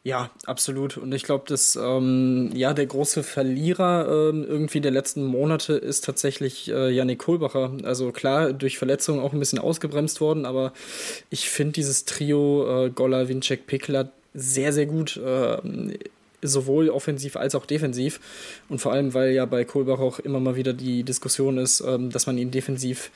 [0.05, 0.97] Ja, absolut.
[0.97, 6.03] Und ich glaube, dass ähm, ja der große Verlierer ähm, irgendwie der letzten Monate ist
[6.03, 7.71] tatsächlich äh, Janik Kohlbacher.
[7.83, 10.73] Also klar, durch Verletzungen auch ein bisschen ausgebremst worden, aber
[11.29, 15.15] ich finde dieses Trio äh, Golla, Winczek, Pickler sehr, sehr gut.
[15.15, 15.57] Äh,
[16.41, 18.19] sowohl offensiv als auch defensiv.
[18.67, 22.09] Und vor allem, weil ja bei Kohlbach auch immer mal wieder die Diskussion ist, ähm,
[22.09, 23.11] dass man ihn defensiv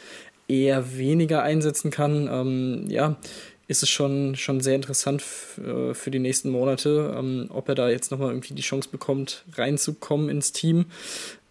[0.48, 2.30] eher weniger einsetzen kann.
[2.32, 3.18] Ähm, ja,
[3.68, 5.24] ist es schon, schon sehr interessant
[5.58, 9.44] äh, für die nächsten Monate, ähm, ob er da jetzt nochmal irgendwie die Chance bekommt,
[9.54, 10.86] reinzukommen ins Team.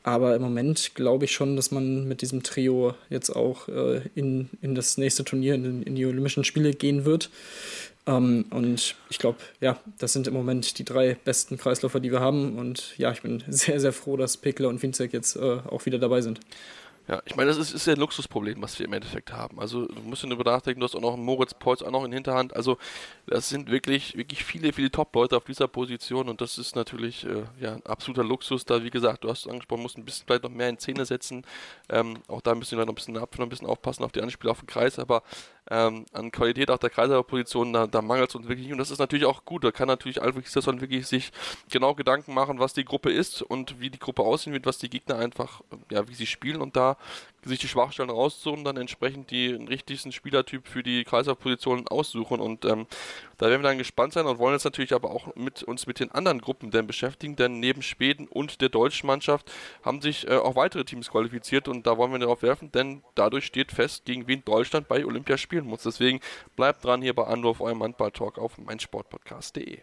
[0.02, 4.48] Aber im Moment glaube ich schon, dass man mit diesem Trio jetzt auch äh, in,
[4.62, 7.28] in das nächste Turnier, in, in die Olympischen Spiele gehen wird.
[8.06, 12.20] Ähm, und ich glaube, ja, das sind im Moment die drei besten Kreisläufer, die wir
[12.20, 12.56] haben.
[12.56, 15.98] Und ja, ich bin sehr, sehr froh, dass Pekler und Winzek jetzt äh, auch wieder
[15.98, 16.40] dabei sind.
[17.08, 19.60] Ja, ich meine, das ist, ist ja ein Luxusproblem, was wir im Endeffekt haben.
[19.60, 22.12] Also du musst darüber nachdenken, du hast auch noch einen Moritz Polz auch noch in
[22.12, 22.54] Hinterhand.
[22.56, 22.78] Also
[23.28, 27.44] das sind wirklich, wirklich viele, viele Top-Leute auf dieser Position und das ist natürlich äh,
[27.60, 28.64] ja, ein absoluter Luxus.
[28.64, 31.44] Da, wie gesagt, du hast angesprochen, musst ein bisschen vielleicht noch mehr in Szene setzen.
[31.88, 34.22] Ähm, auch da müssen wir noch ein bisschen ab, noch ein bisschen aufpassen auf die
[34.22, 35.22] Anspiele auf den Kreis, aber
[35.70, 38.70] ähm, an Qualität auch der Kreiserposition, da, da mangelt es uns wirklich.
[38.72, 39.64] Und das ist natürlich auch gut.
[39.64, 41.32] Da kann natürlich Alfred Gislason wirklich sich
[41.70, 44.90] genau Gedanken machen, was die Gruppe ist und wie die Gruppe aussehen wird, was die
[44.90, 46.96] Gegner einfach, ja, wie sie spielen und da
[47.48, 52.40] sich die Schwachstellen raussuchen, dann entsprechend den richtigsten Spielertyp für die Kreislaufpositionen aussuchen.
[52.40, 52.86] Und ähm,
[53.38, 56.00] da werden wir dann gespannt sein und wollen jetzt natürlich aber auch mit uns mit
[56.00, 59.50] den anderen Gruppen denn beschäftigen, denn neben Schweden und der deutschen Mannschaft
[59.82, 63.46] haben sich äh, auch weitere Teams qualifiziert und da wollen wir darauf werfen, denn dadurch
[63.46, 65.82] steht fest, gegen wen Deutschland bei Olympia spielen muss.
[65.82, 66.20] Deswegen
[66.56, 69.82] bleibt dran hier bei Anruf, eurem Handball-Talk auf meinsportpodcast.de.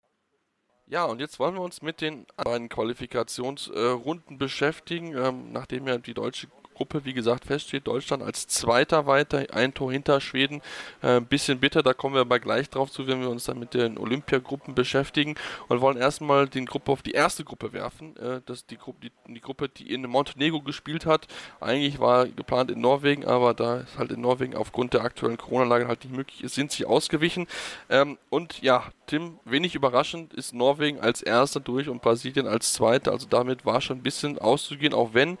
[0.91, 6.13] Ja, und jetzt wollen wir uns mit den beiden Qualifikationsrunden beschäftigen, ähm, nachdem ja die
[6.13, 7.87] deutsche Gruppe, wie gesagt, feststeht.
[7.87, 10.61] Deutschland als Zweiter weiter, ein Tor hinter Schweden.
[11.01, 13.59] Ein äh, bisschen bitter, da kommen wir aber gleich drauf zu, wenn wir uns dann
[13.59, 15.35] mit den Olympiagruppen beschäftigen
[15.67, 18.15] und wollen erstmal die Gruppe auf die erste Gruppe werfen.
[18.17, 21.27] Äh, das ist die Gruppe, die, die, Gruppe, die in Montenegro gespielt hat.
[21.59, 25.87] Eigentlich war geplant in Norwegen, aber da es halt in Norwegen aufgrund der aktuellen Corona-Lage
[25.87, 27.47] halt nicht möglich ist, sind sie ausgewichen.
[27.89, 33.11] Ähm, und ja, Tim, wenig überraschend ist Norwegen als erster durch und Brasilien als zweiter.
[33.11, 35.37] Also damit war schon ein bisschen auszugehen, auch wenn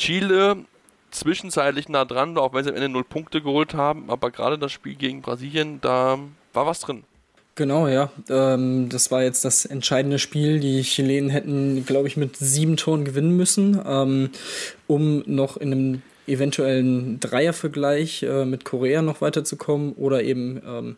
[0.00, 0.56] Chile
[1.10, 4.72] zwischenzeitlich nah dran, auch wenn sie am Ende null Punkte geholt haben, aber gerade das
[4.72, 6.18] Spiel gegen Brasilien, da
[6.54, 7.04] war was drin.
[7.54, 8.10] Genau, ja.
[8.30, 10.58] Ähm, das war jetzt das entscheidende Spiel.
[10.60, 14.30] Die Chilenen hätten, glaube ich, mit sieben Toren gewinnen müssen, ähm,
[14.86, 20.96] um noch in einem eventuellen Dreiervergleich äh, mit Korea noch weiterzukommen oder eben, ähm,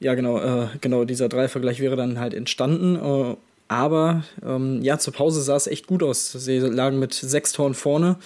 [0.00, 2.96] ja genau, äh, genau dieser Dreiervergleich wäre dann halt entstanden.
[2.96, 3.36] Äh,
[3.68, 6.32] aber ähm, ja, zur Pause sah es echt gut aus.
[6.32, 8.16] Sie lagen mit sechs Toren vorne.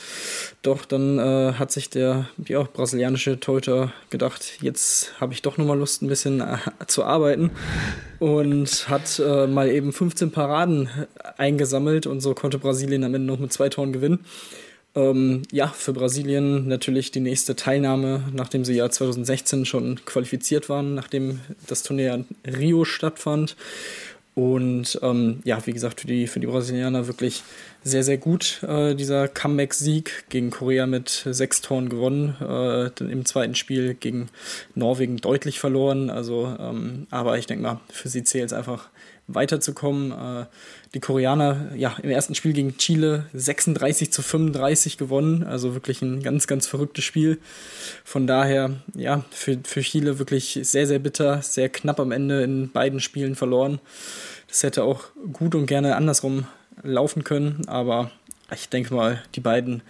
[0.62, 5.78] Doch dann äh, hat sich der ja, brasilianische Torhüter gedacht, jetzt habe ich doch nochmal
[5.78, 7.50] Lust, ein bisschen äh, zu arbeiten.
[8.18, 10.88] Und hat äh, mal eben 15 Paraden
[11.36, 14.24] eingesammelt und so konnte Brasilien am Ende noch mit zwei Toren gewinnen.
[14.96, 20.94] Ähm, ja, für Brasilien natürlich die nächste Teilnahme, nachdem sie ja 2016 schon qualifiziert waren,
[20.94, 23.54] nachdem das Turnier in Rio stattfand.
[24.38, 27.42] Und ähm, ja, wie gesagt, für die, für die Brasilianer wirklich
[27.82, 32.36] sehr, sehr gut, äh, dieser Comeback-Sieg gegen Korea mit sechs Toren gewonnen.
[32.40, 34.28] Äh, Im zweiten Spiel gegen
[34.76, 36.08] Norwegen deutlich verloren.
[36.08, 38.90] Also, ähm, aber ich denke mal, für sie zählt es einfach
[39.28, 40.10] weiterzukommen.
[40.10, 40.46] Äh,
[40.94, 45.44] die Koreaner, ja, im ersten Spiel gegen Chile 36 zu 35 gewonnen.
[45.44, 47.38] Also wirklich ein ganz, ganz verrücktes Spiel.
[48.04, 52.70] Von daher, ja, für, für Chile wirklich sehr, sehr bitter, sehr knapp am Ende in
[52.70, 53.78] beiden Spielen verloren.
[54.48, 56.46] Das hätte auch gut und gerne andersrum
[56.82, 58.10] laufen können, aber
[58.54, 59.82] ich denke mal, die beiden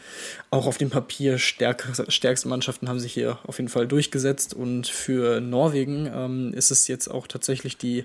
[0.50, 4.52] auch auf dem Papier stärk, stärksten Mannschaften haben sich hier auf jeden Fall durchgesetzt.
[4.52, 8.04] Und für Norwegen ähm, ist es jetzt auch tatsächlich die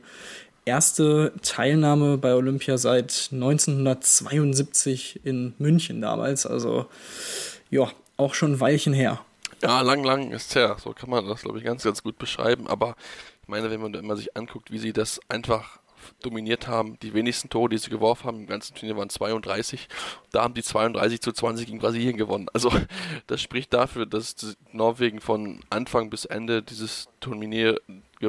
[0.66, 6.46] erste Teilnahme bei Olympia seit 1972 in München damals.
[6.46, 6.88] Also
[7.70, 9.22] ja, auch schon ein Weilchen her.
[9.62, 10.78] Ja, lang, lang ist her.
[10.84, 12.68] So kann man das, glaube ich, ganz, ganz gut beschreiben.
[12.68, 12.96] Aber
[13.42, 15.80] ich meine, wenn man immer sich anguckt, wie sie das einfach
[16.22, 16.98] dominiert haben.
[17.02, 19.88] Die wenigsten Tore, die sie geworfen haben im ganzen Turnier waren 32.
[20.32, 22.48] Da haben die 32 zu 20 gegen Brasilien gewonnen.
[22.54, 22.72] Also
[23.28, 24.36] das spricht dafür, dass
[24.72, 27.80] Norwegen von Anfang bis Ende dieses Turnier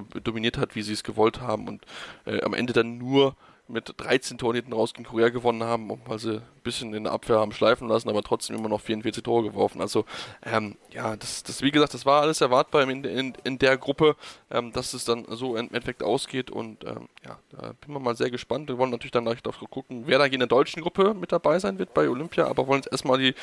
[0.02, 1.85] dominiert hat, wie sie es gewollt haben und
[2.26, 6.18] äh, am Ende dann nur mit 13 Toren hinten raus gegen Korea gewonnen haben, weil
[6.18, 9.44] sie ein bisschen in der Abwehr haben schleifen lassen, aber trotzdem immer noch 44 Tore
[9.44, 9.81] geworfen.
[9.81, 10.05] Also
[10.44, 14.16] ähm, ja, das, das, wie gesagt, das war alles erwartbar in, in, in der Gruppe,
[14.50, 18.16] ähm, dass es dann so im Endeffekt ausgeht und ähm, ja, da bin wir mal
[18.16, 18.68] sehr gespannt.
[18.68, 21.59] Wir wollen natürlich dann gleich darauf gucken, wer da in der deutschen Gruppe mit dabei
[21.59, 23.35] sein wird bei Olympia, aber wollen jetzt erstmal die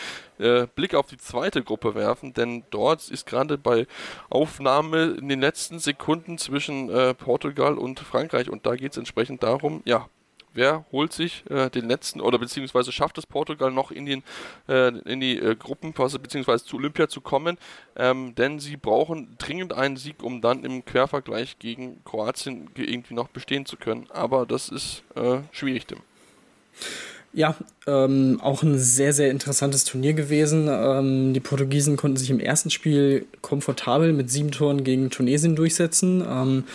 [0.44, 3.88] äh, Blick auf die zweite Gruppe werfen, denn dort ist gerade bei
[4.30, 9.42] Aufnahme in den letzten Sekunden zwischen äh, Portugal und Frankreich und da geht es entsprechend
[9.44, 10.08] darum, ja,
[10.54, 14.24] wer holt sich äh, den letzten oder beziehungsweise schafft es Portugal noch in, den,
[14.68, 17.58] äh, in die äh, Gruppenphase beziehungsweise zu Olympia zu kommen,
[17.96, 23.30] ähm, denn sie brauchen dringend einen Sieg, um dann im Quervergleich gegen Kroatien irgendwie noch
[23.30, 24.08] bestehen zu können.
[24.12, 26.00] Aber das ist äh, schwierig, Tim.
[27.34, 27.56] Ja,
[27.88, 30.68] ähm, auch ein sehr, sehr interessantes Turnier gewesen.
[30.70, 36.26] Ähm, die Portugiesen konnten sich im ersten Spiel komfortabel mit sieben Toren gegen Tunesien durchsetzen.
[36.28, 36.66] Ähm,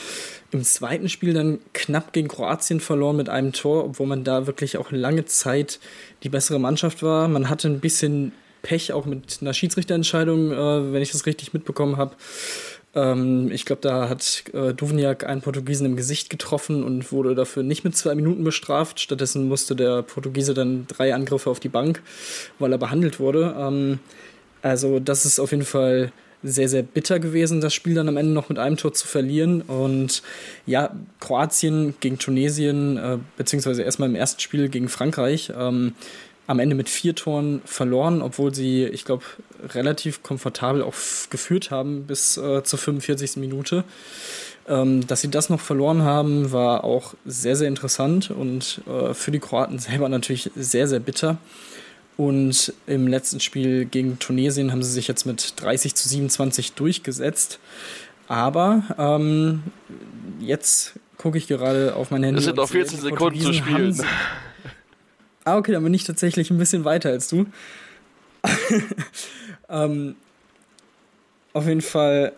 [0.53, 4.79] Im zweiten Spiel dann knapp gegen Kroatien verloren mit einem Tor, obwohl man da wirklich
[4.79, 5.79] auch lange Zeit
[6.23, 7.29] die bessere Mannschaft war.
[7.29, 11.99] Man hatte ein bisschen Pech auch mit einer Schiedsrichterentscheidung, äh, wenn ich das richtig mitbekommen
[11.99, 12.16] habe.
[12.94, 17.62] Ähm, ich glaube, da hat äh, Duvniak einen Portugiesen im Gesicht getroffen und wurde dafür
[17.62, 19.01] nicht mit zwei Minuten bestraft.
[19.01, 22.03] Stattdessen musste der Portugiese dann drei Angriffe auf die Bank,
[22.59, 23.55] weil er behandelt wurde.
[23.59, 23.99] Ähm,
[24.62, 28.33] also das ist auf jeden Fall sehr, sehr bitter gewesen, das Spiel dann am Ende
[28.33, 29.62] noch mit einem Tor zu verlieren.
[29.62, 30.22] Und
[30.66, 35.94] ja, Kroatien gegen Tunesien, äh, beziehungsweise erstmal im ersten Spiel gegen Frankreich, ähm,
[36.46, 39.24] am Ende mit vier Toren verloren, obwohl sie, ich glaube,
[39.74, 40.94] relativ komfortabel auch
[41.30, 43.37] geführt haben bis äh, zur 45.
[43.37, 43.85] Minute.
[44.68, 49.30] Ähm, dass sie das noch verloren haben, war auch sehr, sehr interessant und äh, für
[49.30, 51.38] die Kroaten selber natürlich sehr, sehr bitter.
[52.16, 57.59] Und im letzten Spiel gegen Tunesien haben sie sich jetzt mit 30 zu 27 durchgesetzt.
[58.26, 59.62] Aber ähm,
[60.40, 62.38] jetzt gucke ich gerade auf mein Handy.
[62.38, 64.02] Es sind noch 14 Sekunden zu spielen.
[65.46, 67.46] Ah, okay, dann bin ich tatsächlich ein bisschen weiter als du.
[69.68, 70.16] ähm,
[71.52, 72.32] auf jeden Fall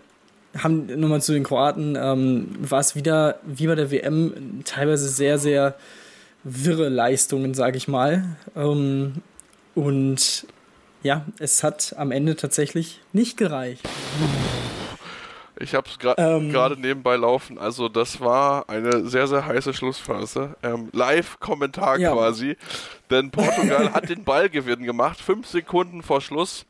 [0.58, 5.38] haben nochmal zu den Kroaten, ähm, war es wieder wie bei der WM teilweise sehr,
[5.38, 5.74] sehr
[6.44, 8.36] wirre Leistungen, sage ich mal.
[8.54, 9.22] Ähm,
[9.74, 10.46] und
[11.02, 13.88] ja, es hat am Ende tatsächlich nicht gereicht.
[15.60, 16.22] Ich habe es gerade
[16.74, 17.58] ähm, nebenbei laufen.
[17.58, 20.56] Also das war eine sehr, sehr heiße Schlussphase.
[20.62, 22.12] Ähm, Live-Kommentar ja.
[22.12, 22.56] quasi.
[23.10, 25.20] Denn Portugal hat den Ballgewinn gemacht.
[25.20, 26.64] Fünf Sekunden vor Schluss.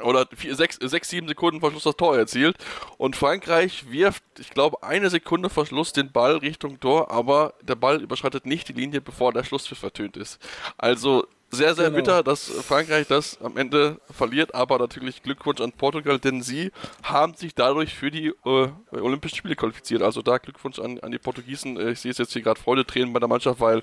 [0.00, 2.56] Oder vier, sechs, sechs, sieben Sekunden vor Schluss das Tor erzielt.
[2.98, 7.74] Und Frankreich wirft, ich glaube, eine Sekunde vor Schluss den Ball Richtung Tor, aber der
[7.74, 10.38] Ball überschreitet nicht die Linie, bevor der Schlusspfiff vertönt ist.
[10.76, 11.96] Also sehr, sehr genau.
[11.96, 17.34] bitter, dass Frankreich das am Ende verliert, aber natürlich Glückwunsch an Portugal, denn sie haben
[17.34, 20.02] sich dadurch für die äh, Olympischen Spiele qualifiziert.
[20.02, 21.78] Also da Glückwunsch an, an die Portugiesen.
[21.78, 23.82] Äh, ich sehe es jetzt hier gerade Freudetränen bei der Mannschaft, weil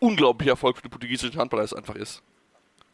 [0.00, 2.22] unglaublicher Erfolg für die portugiesischen Handballer es einfach ist.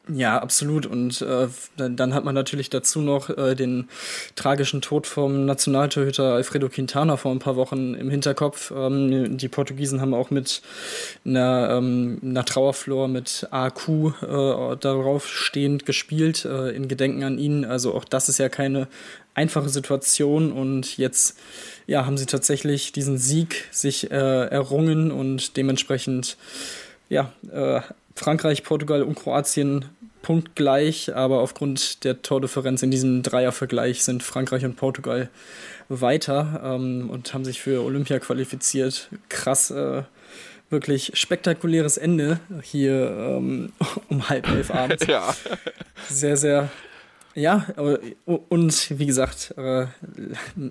[0.09, 0.85] Ja, absolut.
[0.85, 3.89] Und äh, dann, hat man natürlich dazu noch äh, den
[4.35, 8.73] tragischen Tod vom Nationaltorhüter Alfredo Quintana vor ein paar Wochen im Hinterkopf.
[8.77, 10.61] Ähm, die Portugiesen haben auch mit
[11.25, 17.65] einer, ähm, einer Trauerflor mit AQ äh, darauf stehend gespielt, äh, in Gedenken an ihn.
[17.65, 18.89] Also auch das ist ja keine
[19.35, 20.51] einfache Situation.
[20.51, 21.39] Und jetzt
[21.87, 26.37] ja, haben sie tatsächlich diesen Sieg sich äh, errungen und dementsprechend
[27.09, 27.83] ja, äh,
[28.15, 29.87] Frankreich, Portugal und Kroatien
[30.23, 35.29] punktgleich, aber aufgrund der Tordifferenz in diesem Dreiervergleich sind Frankreich und Portugal
[35.89, 39.09] weiter ähm, und haben sich für Olympia qualifiziert.
[39.29, 40.05] Krass, äh,
[40.71, 43.73] wirklich spektakuläres Ende hier ähm,
[44.09, 45.07] um halb elf abends.
[45.07, 45.35] ja.
[46.09, 46.71] Sehr, sehr
[47.35, 47.67] ja,
[48.27, 49.87] und wie gesagt, äh,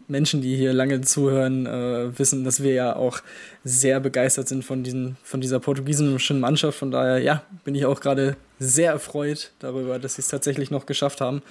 [0.08, 3.20] Menschen, die hier lange zuhören, äh, wissen, dass wir ja auch
[3.64, 6.78] sehr begeistert sind von, diesen, von dieser portugiesischen Mannschaft.
[6.78, 10.86] Von daher, ja, bin ich auch gerade sehr erfreut darüber, dass sie es tatsächlich noch
[10.86, 11.42] geschafft haben.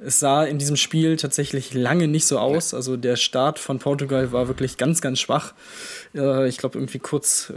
[0.00, 2.74] Es sah in diesem Spiel tatsächlich lange nicht so aus.
[2.74, 5.54] Also der Start von Portugal war wirklich ganz, ganz schwach.
[6.16, 7.52] Äh, ich glaube, irgendwie kurz,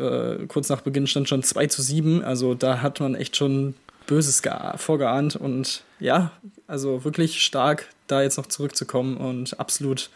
[0.47, 2.23] kurz nach Beginn stand schon 2 zu 7.
[2.23, 3.73] Also da hat man echt schon
[4.07, 4.41] Böses
[4.77, 6.31] vorgeahnt und ja,
[6.67, 10.09] also wirklich stark, da jetzt noch zurückzukommen und absolut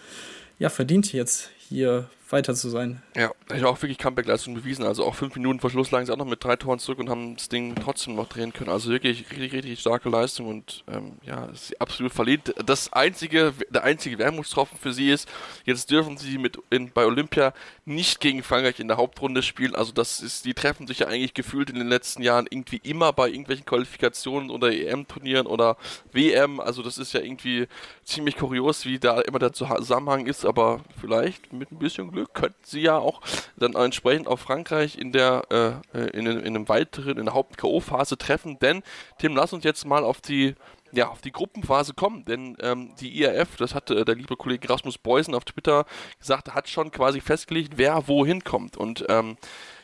[0.59, 3.01] ja, verdient jetzt hier weiter zu sein.
[3.15, 4.85] Ja, ich auch wirklich Comeback-Leistung bewiesen.
[4.85, 7.09] Also auch fünf Minuten vor Schluss lagen sie auch noch mit drei Toren zurück und
[7.09, 8.69] haben das Ding trotzdem noch drehen können.
[8.69, 12.53] Also wirklich richtig, richtig starke Leistung und ähm, ja, sie absolut verliebt.
[12.65, 15.27] Das einzige, der einzige Wermutstropfen für sie ist,
[15.65, 17.53] jetzt dürfen sie mit in, bei Olympia
[17.85, 19.75] nicht gegen Frankreich in der Hauptrunde spielen.
[19.75, 23.11] Also das ist, die treffen sich ja eigentlich gefühlt in den letzten Jahren irgendwie immer
[23.13, 25.77] bei irgendwelchen Qualifikationen oder EM-Turnieren oder
[26.11, 26.59] WM.
[26.59, 27.67] Also das ist ja irgendwie
[28.03, 32.63] ziemlich kurios, wie da immer der Zusammenhang ist, aber vielleicht mit ein bisschen Glück könnten
[32.63, 33.21] sie ja auch
[33.57, 38.17] dann entsprechend auf Frankreich in der äh, äh in, in einem weiteren, in der Haupt-KO-Phase
[38.17, 38.59] treffen.
[38.59, 38.83] Denn,
[39.17, 40.55] Tim, lass uns jetzt mal auf die
[40.91, 44.69] ja, auf die Gruppenphase kommen, denn ähm, die IRF, das hat äh, der liebe Kollege
[44.69, 45.85] Rasmus Beusen auf Twitter
[46.19, 48.77] gesagt, hat schon quasi festgelegt, wer wohin kommt.
[48.77, 49.37] Und ähm,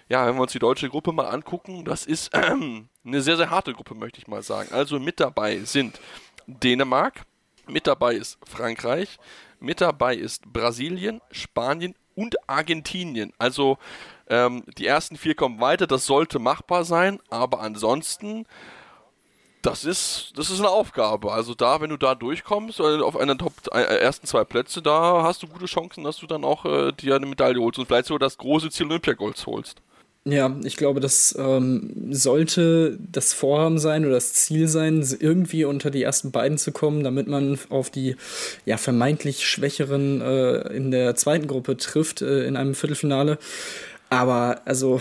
[0.08, 3.50] ja, wenn wir uns die deutsche Gruppe mal angucken, das ist ähm, eine sehr, sehr
[3.50, 4.70] harte Gruppe, möchte ich mal sagen.
[4.72, 6.00] Also mit dabei sind
[6.48, 7.26] Dänemark,
[7.68, 9.18] mit dabei ist Frankreich,
[9.60, 13.34] mit dabei ist Brasilien, Spanien und Argentinien.
[13.38, 13.78] Also
[14.28, 18.46] ähm, die ersten vier kommen weiter, das sollte machbar sein, aber ansonsten
[19.66, 21.32] das ist, das ist eine Aufgabe.
[21.32, 25.24] Also da, wenn du da durchkommst, äh, auf einer Top äh, ersten zwei Plätze, da
[25.24, 28.06] hast du gute Chancen, dass du dann auch äh, dir eine Medaille holst und vielleicht
[28.06, 29.82] sogar das große Ziel Olympiagolds holst.
[30.28, 35.92] Ja, ich glaube, das ähm, sollte das Vorhaben sein oder das Ziel sein, irgendwie unter
[35.92, 38.16] die ersten beiden zu kommen, damit man auf die
[38.66, 43.38] ja, vermeintlich Schwächeren äh, in der zweiten Gruppe trifft äh, in einem Viertelfinale.
[44.10, 45.00] Aber also,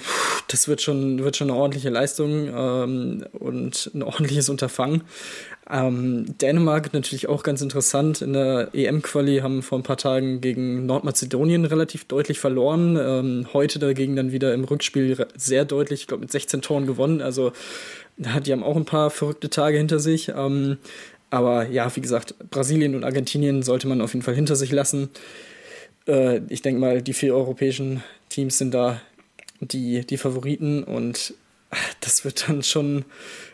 [0.49, 5.05] das wird schon, wird schon eine ordentliche Leistung ähm, und ein ordentliches Unterfangen.
[5.71, 8.21] Ähm, Dänemark natürlich auch ganz interessant.
[8.21, 12.99] In der EM-Quali haben vor ein paar Tagen gegen Nordmazedonien relativ deutlich verloren.
[13.01, 17.23] Ähm, heute dagegen dann wieder im Rückspiel sehr deutlich, ich glaube mit 16 Toren gewonnen.
[17.23, 17.53] Also
[18.17, 20.29] die haben auch ein paar verrückte Tage hinter sich.
[20.29, 20.77] Ähm,
[21.31, 25.09] aber ja, wie gesagt, Brasilien und Argentinien sollte man auf jeden Fall hinter sich lassen.
[26.07, 29.01] Äh, ich denke mal, die vier europäischen Teams sind da
[29.61, 31.35] die, die Favoriten und
[32.01, 33.05] das wird dann schon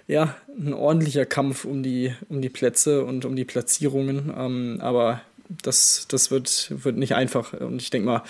[0.06, 4.32] ja, ein ordentlicher Kampf um die, um die Plätze und um die Platzierungen.
[4.36, 5.22] Ähm, aber
[5.62, 7.52] das, das wird, wird nicht einfach.
[7.54, 8.22] Und ich denke mal,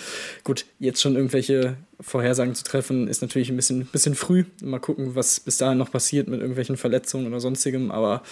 [0.43, 4.45] gut, jetzt schon irgendwelche Vorhersagen zu treffen, ist natürlich ein bisschen, bisschen früh.
[4.63, 7.91] Mal gucken, was bis dahin noch passiert mit irgendwelchen Verletzungen oder sonstigem.
[7.91, 8.23] Aber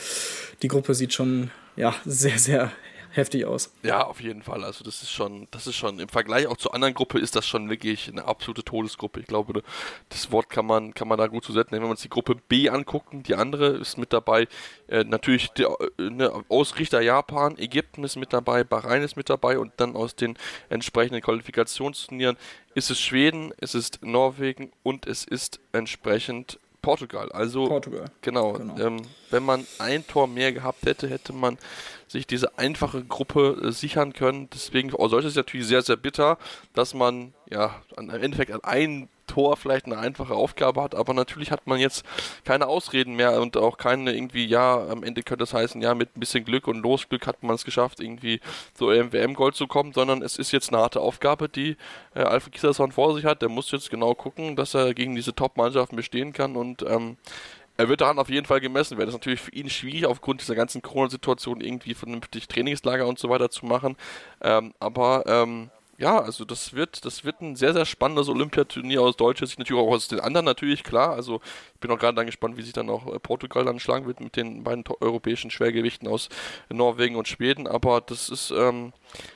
[0.62, 2.72] die Gruppe sieht schon ja, sehr, sehr
[3.20, 3.72] heftig aus.
[3.84, 4.64] Ja, auf jeden Fall.
[4.64, 7.46] Also das ist schon, das ist schon im Vergleich auch zur anderen Gruppe ist das
[7.46, 9.20] schon wirklich eine absolute Todesgruppe.
[9.20, 9.62] Ich glaube,
[10.10, 11.72] das Wort kann man, kann man da gut zusetzen.
[11.72, 14.48] Wenn wir uns die Gruppe B angucken, die andere ist mit dabei.
[14.88, 19.60] Äh, natürlich der äh, ne, Ausrichter Japan, Ägypten ist mit dabei, Bahrain ist mit dabei
[19.60, 20.38] und dann aus den
[20.70, 22.38] entsprechenden Qualifikationsturnieren
[22.76, 27.32] ist es Schweden, es ist Norwegen und es ist entsprechend Portugal.
[27.32, 28.06] Also Portugal.
[28.22, 28.54] Genau.
[28.54, 28.80] genau.
[28.80, 31.58] Ähm, wenn man ein Tor mehr gehabt hätte, hätte man
[32.10, 34.50] sich diese einfache Gruppe äh, sichern können.
[34.54, 36.38] Deswegen oh, sollte es natürlich sehr, sehr bitter,
[36.74, 41.52] dass man ja im Endeffekt an ein Tor vielleicht eine einfache Aufgabe hat, aber natürlich
[41.52, 42.04] hat man jetzt
[42.44, 46.18] keine Ausreden mehr und auch keine irgendwie, ja, am Ende könnte es heißen, ja, mit
[46.18, 48.42] ein bisschen Glück und Losglück hat man es geschafft, irgendwie
[48.80, 51.78] im WM-Gold zu kommen, sondern es ist jetzt eine harte Aufgabe, die
[52.16, 53.42] äh, Alfred Kieserson vor sich hat.
[53.44, 57.18] Der muss jetzt genau gucken, dass er gegen diese Top-Mannschaften bestehen kann und ähm,
[57.80, 59.08] er wird daran auf jeden Fall gemessen werden.
[59.08, 63.30] Das ist natürlich für ihn schwierig, aufgrund dieser ganzen Corona-Situation irgendwie vernünftig Trainingslager und so
[63.30, 63.96] weiter zu machen.
[64.42, 69.18] Ähm, aber ähm, ja, also das wird, das wird ein sehr, sehr spannendes Olympiaturnier aus
[69.18, 71.14] deutscher Sicht, natürlich auch aus den anderen natürlich, klar.
[71.14, 71.42] Also
[71.74, 74.22] ich bin auch gerade dann gespannt, wie sich dann auch äh, Portugal dann schlagen wird
[74.22, 76.30] mit den beiden europäischen Schwergewichten aus
[76.70, 77.68] Norwegen und Schweden.
[77.68, 78.94] Aber das ist, ähm,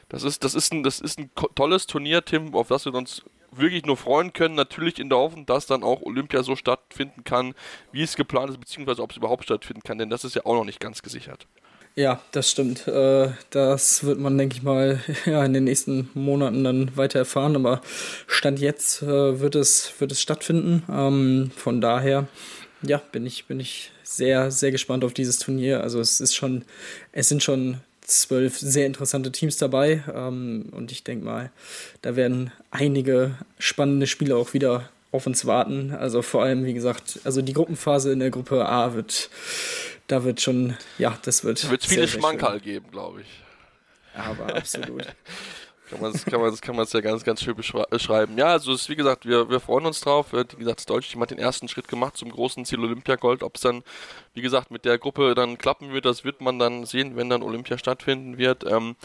[0.08, 3.23] das ist, das ist ein, das ist ein tolles Turnier, Tim, auf das wir uns
[3.52, 4.56] wirklich nur freuen können.
[4.56, 7.56] Natürlich in der Hoffnung, dass dann auch Olympia so stattfinden kann,
[7.91, 10.56] wie es geplant ist, beziehungsweise ob es überhaupt stattfinden kann, denn das ist ja auch
[10.56, 11.45] noch nicht ganz gesichert.
[11.95, 12.88] Ja, das stimmt.
[12.88, 17.56] Äh, das wird man, denke ich mal, in den nächsten Monaten dann weiter erfahren.
[17.56, 17.82] Aber
[18.25, 20.84] Stand jetzt äh, wird, es, wird es stattfinden.
[20.89, 22.27] Ähm, von daher,
[22.82, 25.82] ja, bin ich, bin ich sehr, sehr gespannt auf dieses Turnier.
[25.82, 26.65] Also es ist schon,
[27.12, 30.03] es sind schon zwölf sehr interessante Teams dabei.
[30.12, 31.51] Ähm, und ich denke mal,
[32.01, 35.91] da werden einige spannende Spiele auch wieder auf uns warten.
[35.91, 39.29] Also vor allem, wie gesagt, also die Gruppenphase in der Gruppe A wird
[40.08, 41.63] da wird schon, ja, das wird.
[41.63, 43.28] Da wird viele Schmankerl geben, glaube ich.
[44.16, 45.08] Aber absolut.
[45.94, 48.38] kann man das kann man das kann man ja ganz ganz schön beschreiben.
[48.38, 50.28] Ja, also ist, wie gesagt, wir, wir freuen uns drauf.
[50.32, 53.44] Wie gesagt, das deutsche Team hat den ersten Schritt gemacht zum großen Ziel Olympiagold.
[53.44, 53.84] Ob es dann
[54.34, 57.43] wie gesagt, mit der Gruppe dann klappen wird, das wird man dann sehen, wenn dann
[57.43, 58.63] Olympia stattfinden wird.
[58.65, 58.96] Ähm,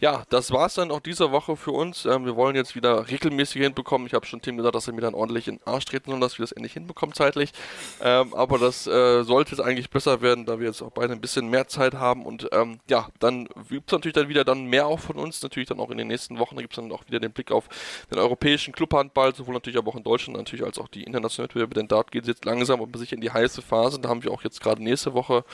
[0.00, 2.04] ja, das war es dann auch diese Woche für uns.
[2.04, 4.06] Ähm, wir wollen jetzt wieder regelmäßig hinbekommen.
[4.06, 6.20] Ich habe schon Tim gesagt, dass er mir dann ordentlich in den Arsch treten soll,
[6.20, 7.52] dass wir das endlich hinbekommen zeitlich.
[8.00, 11.20] Ähm, aber das äh, sollte jetzt eigentlich besser werden, da wir jetzt auch beide ein
[11.20, 12.24] bisschen mehr Zeit haben.
[12.24, 15.68] Und ähm, ja, dann gibt es natürlich dann wieder dann mehr auch von uns, natürlich
[15.68, 16.56] dann auch in den nächsten Wochen.
[16.56, 17.68] Da gibt es dann auch wieder den Blick auf
[18.10, 21.74] den europäischen Clubhandball, sowohl natürlich aber auch in Deutschland natürlich als auch die internationalen Wettbewerbe,
[21.74, 24.00] denn dort geht es jetzt langsam aber sicher in die heiße Phase.
[24.00, 25.44] Da haben wir auch jetzt gerade nächste Woche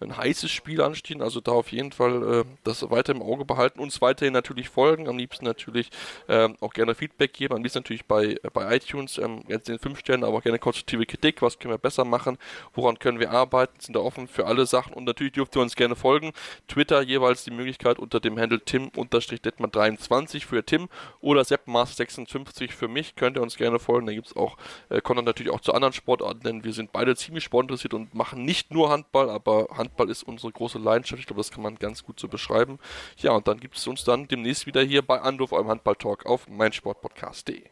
[0.00, 1.22] ein heißes Spiel anstehen.
[1.22, 3.80] Also da auf jeden Fall äh, das weiter im Auge behalten.
[3.80, 5.08] Uns weiterhin natürlich folgen.
[5.08, 5.90] Am liebsten natürlich
[6.28, 7.54] äh, auch gerne Feedback geben.
[7.54, 9.18] Am liebsten natürlich bei, äh, bei iTunes.
[9.18, 11.42] Ähm, jetzt den 5 Sternen, aber auch gerne konstruktive Kritik.
[11.42, 12.38] Was können wir besser machen?
[12.74, 13.80] Woran können wir arbeiten?
[13.80, 14.92] Sind da offen für alle Sachen.
[14.94, 16.32] Und natürlich dürft ihr uns gerne folgen.
[16.68, 20.88] Twitter jeweils die Möglichkeit unter dem Handle tim-detman23 20 für Tim
[21.20, 23.16] oder seppmaß56 für mich.
[23.16, 24.06] Könnt ihr uns gerne folgen.
[24.06, 24.56] Da gibt es auch
[24.88, 28.44] äh, Content natürlich auch zu anderen Sportarten, denn wir sind beide ziemlich sportinteressiert und machen
[28.44, 31.20] nicht nur Handball, aber Handball ist unsere große Leidenschaft.
[31.20, 32.78] Ich glaube, das kann man ganz gut so beschreiben.
[33.16, 36.48] Ja, und dann gibt es uns dann demnächst wieder hier bei Anruf eurem Handball-Talk auf
[36.48, 37.64] meinsportpodcast.de.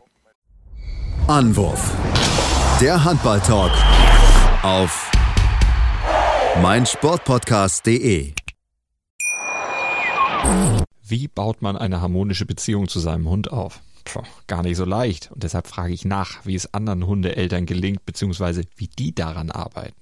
[1.29, 1.95] Anwurf.
[2.81, 3.73] Der Handball-Talk
[4.63, 5.11] auf
[6.61, 8.33] meinsportpodcast.de.
[11.05, 13.81] Wie baut man eine harmonische Beziehung zu seinem Hund auf?
[14.05, 15.31] Puh, gar nicht so leicht.
[15.31, 20.02] Und deshalb frage ich nach, wie es anderen Hundeeltern gelingt, beziehungsweise wie die daran arbeiten.